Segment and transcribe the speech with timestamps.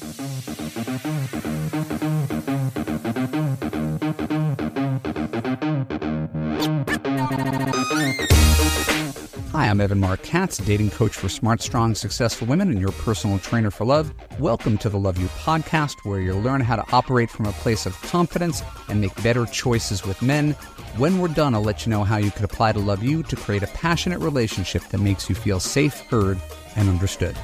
[0.00, 0.06] Hi,
[9.54, 13.72] I'm Evan Marc Katz, dating coach for smart, strong, successful women and your personal trainer
[13.72, 14.14] for love.
[14.38, 17.84] Welcome to the Love U podcast, where you'll learn how to operate from a place
[17.84, 20.52] of confidence and make better choices with men.
[20.96, 23.34] When we're done, I'll let you know how you could apply to Love U to
[23.34, 26.38] create a passionate relationship that makes you feel safe, heard,
[26.76, 27.36] and understood.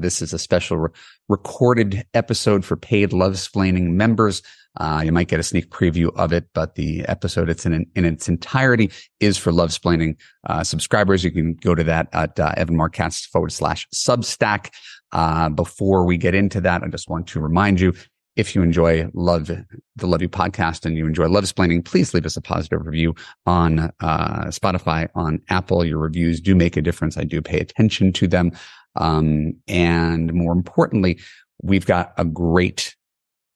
[0.00, 0.90] This is a special re-
[1.28, 4.42] recorded episode for paid Lovesplaining members.
[4.78, 8.04] Uh, you might get a sneak preview of it, but the episode it's in, in
[8.04, 10.16] its entirety is for Lovesplaining
[10.48, 11.24] uh, subscribers.
[11.24, 12.96] You can go to that at uh, Evan Marc
[13.32, 14.70] forward slash Substack.
[15.12, 17.94] Uh, before we get into that, I just want to remind you
[18.36, 22.36] if you enjoy love the Love U podcast and you enjoy Lovesplaining please leave us
[22.36, 27.24] a positive review on uh, spotify on apple your reviews do make a difference i
[27.24, 28.52] do pay attention to them
[28.96, 31.18] um, and more importantly
[31.62, 32.94] we've got a great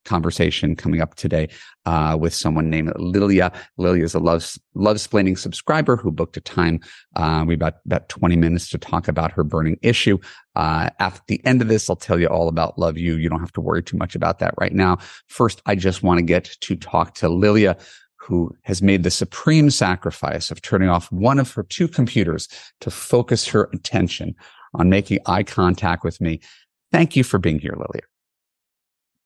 [0.05, 1.49] conversation coming up today
[1.87, 3.51] uh, with someone named Liliya.
[3.79, 4.43] Liliya is a love
[4.77, 6.81] Lovesplaining subscriber who booked a time.
[7.17, 10.19] Uh, we about about twenty minutes to talk about her burning issue.
[10.55, 13.17] Uh, at the end of this, I'll tell you all about Love U.
[13.17, 14.99] You don't have to worry too much about that right now.
[15.29, 17.81] First, I just want to get to talk to Liliya.
[18.19, 22.49] Who has made the supreme sacrifice of turning off one of her two computers
[22.81, 24.35] to focus her attention
[24.75, 26.41] on making eye contact with me.
[26.93, 28.03] Thank you for being here, Liliya.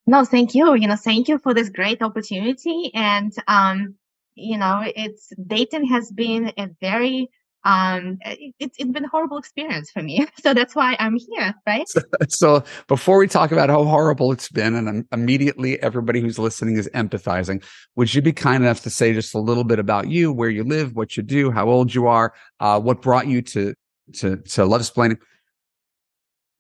[0.09, 0.75] No, thank you.
[0.75, 2.91] You know, thank you for this great opportunity.
[2.95, 3.95] And, um,
[4.35, 7.29] you know, it's dating has been a very,
[7.65, 10.27] um, it, it's been a horrible experience for me.
[10.43, 11.87] So that's why I'm here, right?
[11.89, 16.79] So, so before we talk about how horrible it's been, and immediately everybody who's listening
[16.79, 17.63] is empathizing,
[17.97, 20.65] would you be kind enough to say just a little bit about you, where you
[20.65, 23.75] live, what you do, how old you are, uh, what brought you to,
[24.15, 25.19] to, to Lovesplaining?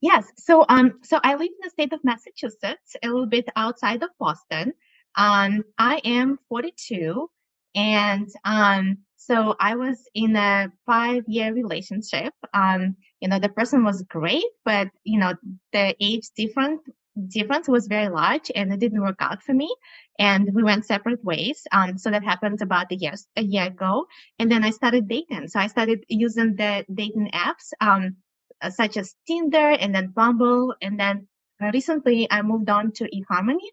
[0.00, 0.26] Yes.
[0.36, 4.10] So um so I live in the state of Massachusetts, a little bit outside of
[4.18, 4.72] Boston.
[5.16, 7.28] Um I am 42
[7.74, 12.32] and um so I was in a 5-year relationship.
[12.54, 15.34] Um you know the person was great, but you know
[15.72, 16.80] the age different
[17.26, 19.68] difference was very large and it didn't work out for me
[20.20, 24.06] and we went separate ways um so that happened about a year a year ago
[24.38, 25.48] and then I started dating.
[25.48, 28.16] So I started using the dating apps um
[28.60, 30.74] uh, such as Tinder and then Bumble.
[30.82, 31.28] And then
[31.72, 33.68] recently I moved on to eHarmony.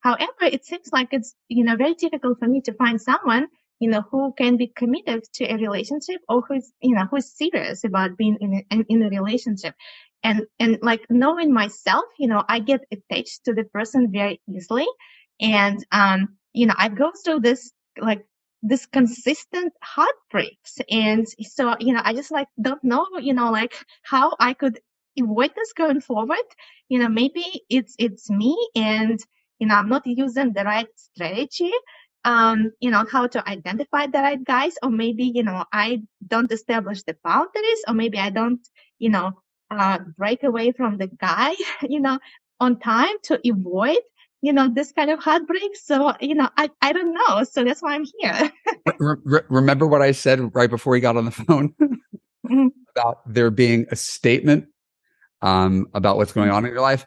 [0.00, 3.48] However, it seems like it's, you know, very difficult for me to find someone,
[3.80, 7.84] you know, who can be committed to a relationship or who's, you know, who's serious
[7.84, 9.74] about being in a, in a relationship.
[10.22, 14.86] And, and like knowing myself, you know, I get attached to the person very easily.
[15.40, 18.24] And, um, you know, I go through this like
[18.62, 20.78] this consistent heartbreaks.
[20.90, 24.80] And so, you know, I just like don't know, you know, like how I could
[25.18, 26.44] avoid this going forward.
[26.88, 29.18] You know, maybe it's, it's me and,
[29.58, 31.72] you know, I'm not using the right strategy.
[32.24, 36.52] Um, you know, how to identify the right guys, or maybe, you know, I don't
[36.52, 38.60] establish the boundaries, or maybe I don't,
[38.98, 39.32] you know,
[39.70, 41.54] uh, break away from the guy,
[41.88, 42.18] you know,
[42.60, 44.00] on time to avoid
[44.42, 45.76] you know, this kind of heartbreak.
[45.76, 47.44] So, you know, I, I don't know.
[47.44, 48.52] So that's why I'm here.
[48.98, 52.68] Re- remember what I said right before we got on the phone mm-hmm.
[52.96, 54.66] about there being a statement
[55.42, 57.06] um, about what's going on in your life.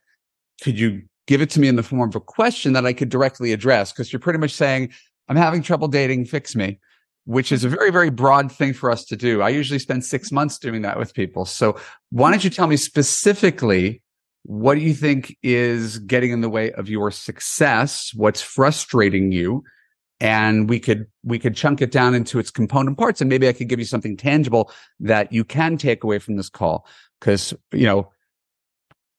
[0.61, 3.09] Could you give it to me in the form of a question that I could
[3.09, 3.91] directly address?
[3.91, 4.91] Because you're pretty much saying,
[5.27, 6.79] I'm having trouble dating, fix me,
[7.25, 9.41] which is a very, very broad thing for us to do.
[9.41, 11.45] I usually spend six months doing that with people.
[11.45, 11.79] So
[12.11, 14.02] why don't you tell me specifically
[14.43, 18.11] what do you think is getting in the way of your success?
[18.13, 19.63] What's frustrating you?
[20.19, 23.53] And we could, we could chunk it down into its component parts and maybe I
[23.53, 26.85] could give you something tangible that you can take away from this call.
[27.19, 28.11] Cause, you know,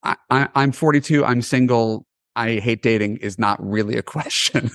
[0.02, 1.24] I, I, I'm 42.
[1.24, 2.06] I'm single.
[2.36, 4.70] I hate dating is not really a question.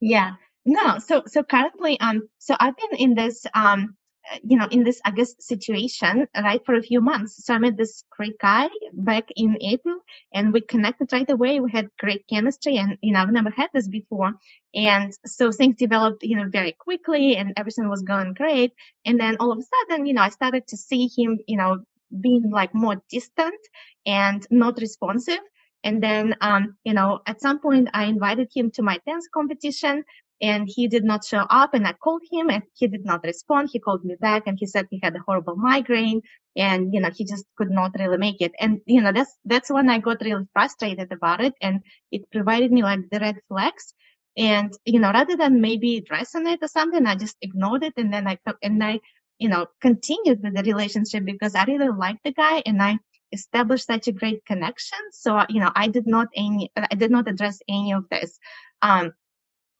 [0.00, 0.32] yeah.
[0.66, 0.98] No.
[0.98, 3.96] So, so currently, um, so I've been in this, um,
[4.42, 7.44] you know, in this, I guess, situation, right, for a few months.
[7.44, 9.98] So I met this great guy back in April
[10.32, 11.60] and we connected right away.
[11.60, 14.32] We had great chemistry and, you know, I've never had this before.
[14.74, 18.72] And so things developed, you know, very quickly and everything was going great.
[19.04, 21.78] And then all of a sudden, you know, I started to see him, you know,
[22.20, 23.60] being like more distant
[24.06, 25.40] and not responsive.
[25.84, 30.04] And then, um, you know, at some point I invited him to my dance competition
[30.40, 33.70] and he did not show up and I called him and he did not respond.
[33.72, 36.22] He called me back and he said he had a horrible migraine
[36.56, 38.52] and, you know, he just could not really make it.
[38.60, 42.72] And, you know, that's, that's when I got really frustrated about it and it provided
[42.72, 43.94] me like the red flags.
[44.36, 48.12] And, you know, rather than maybe addressing it or something, I just ignored it and
[48.12, 49.00] then I, and I,
[49.38, 52.98] you know, continued with the relationship because I really liked the guy and I,
[53.32, 54.98] established such a great connection.
[55.10, 58.38] So, you know, I did not any, I did not address any of this.
[58.80, 59.12] Um,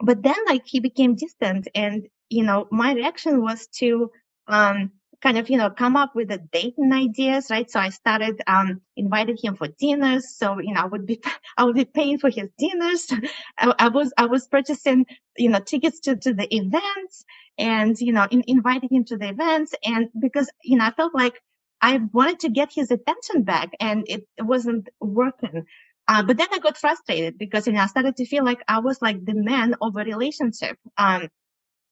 [0.02, 4.10] but then like he became distant and, you know, my reaction was to,
[4.48, 4.92] um,
[5.22, 7.70] kind of, you know, come up with the dating ideas, right?
[7.70, 10.36] So I started, um, inviting him for dinners.
[10.36, 11.22] So, you know, I would be,
[11.56, 13.06] I would be paying for his dinners.
[13.58, 15.06] I, I, was, I was purchasing,
[15.36, 17.24] you know, tickets to, to the events
[17.58, 19.74] and, you know, in, inviting him to the events.
[19.84, 21.40] And because, you know, I felt like
[21.80, 25.66] I wanted to get his attention back and it wasn't working.
[26.06, 28.78] Uh, but then I got frustrated because, you know, I started to feel like I
[28.80, 30.76] was like the man of a relationship.
[30.98, 31.28] Um,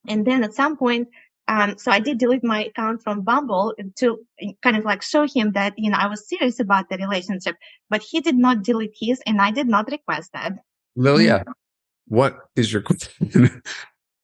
[0.06, 1.08] and then at some point,
[1.48, 4.18] um, so I did delete my account from Bumble to
[4.62, 7.56] kind of like show him that, you know, I was serious about the relationship,
[7.90, 10.52] but he did not delete his and I did not request that.
[10.96, 11.44] Liliya,
[12.06, 13.62] what is your question?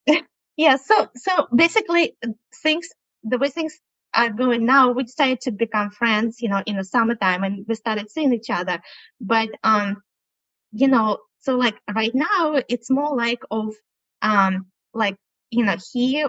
[0.57, 0.77] yeah.
[0.77, 2.15] So, so basically
[2.63, 2.89] things,
[3.23, 3.79] the way things
[4.13, 7.75] are going now, we decided to become friends, you know, in the summertime and we
[7.75, 8.81] started seeing each other.
[9.21, 10.01] But, um,
[10.71, 13.73] you know, so like right now it's more like of,
[14.21, 15.15] um, like,
[15.51, 16.25] you know, he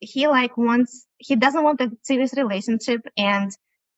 [0.00, 3.50] he like wants he doesn't want a serious relationship and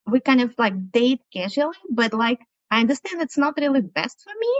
[0.07, 2.39] we kind of like date casually but like
[2.71, 4.53] i understand it's not really best for me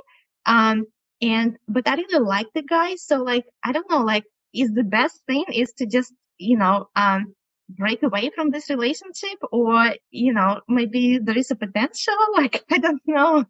[0.46, 0.86] um
[1.22, 4.84] and but i really like the guy so like i don't know like is the
[4.84, 7.34] best thing is to just you know um
[7.70, 12.78] break away from this relationship or you know maybe there is a potential like i
[12.78, 13.46] don't know.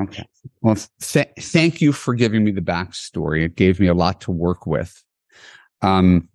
[0.00, 0.26] Okay.
[0.60, 3.44] Well th- thank you for giving me the backstory.
[3.44, 5.04] It gave me a lot to work with.
[5.82, 6.28] Um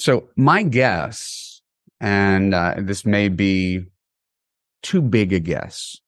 [0.00, 1.60] so my guess,
[2.00, 3.84] and uh, this may be
[4.82, 5.98] too big a guess,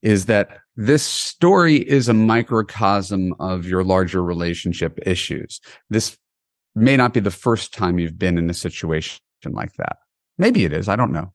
[0.00, 5.60] is that this story is a microcosm of your larger relationship issues.
[5.90, 6.16] This
[6.74, 9.98] may not be the first time you've been in a situation like that.
[10.38, 10.88] Maybe it is.
[10.88, 11.32] I don't know.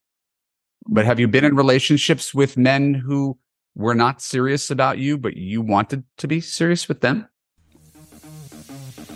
[0.88, 3.38] But have you been in relationships with men who
[3.76, 7.28] were not serious about you, but you wanted to be serious with them?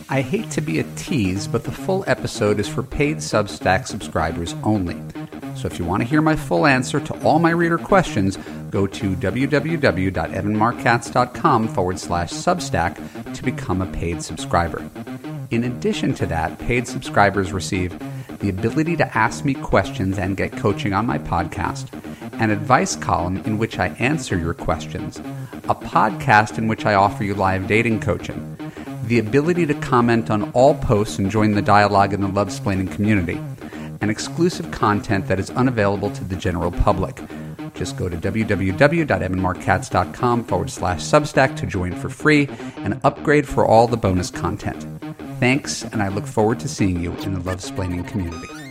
[0.10, 4.54] I hate to be a tease, but the full episode is for paid Substack subscribers
[4.64, 5.02] only.
[5.56, 8.38] So if you want to hear my full answer to all my reader questions,
[8.70, 14.90] go to www.evanmarckatz.com forward slash Substack to become a paid subscriber.
[15.53, 17.97] In addition to that, paid subscribers receive
[18.39, 21.94] the ability to ask me questions and get coaching on my podcast,
[22.39, 25.19] an advice column in which I answer your questions,
[25.69, 28.57] a podcast in which I offer you live dating coaching
[29.05, 33.39] the ability to comment on all posts and join the dialogue in the Lovesplaining community,
[34.01, 37.21] and exclusive content that is unavailable to the general public.
[37.75, 42.47] Just go to www.evanmarckatz.com forward slash substack to join for free
[42.77, 45.02] and upgrade for all the bonus content.
[45.44, 48.62] Thanks, and I look forward to seeing you in the Lovesplaining community.